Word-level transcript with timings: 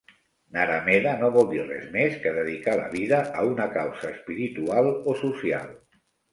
Naramedha 0.55 1.11
no 1.19 1.29
vol 1.35 1.45
dir 1.51 1.59
res 1.67 1.83
més 1.97 2.17
que 2.25 2.33
dedicar 2.39 2.75
la 2.81 2.89
vida 2.95 3.21
a 3.43 3.47
una 3.53 3.71
causa 3.79 4.13
espiritual 4.17 4.93
o 5.15 5.19
social. 5.25 5.73